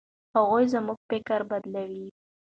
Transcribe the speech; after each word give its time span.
هغوی 0.35 0.65
زموږ 0.73 0.99
فکر 1.09 1.39
بدلوي. 1.49 2.07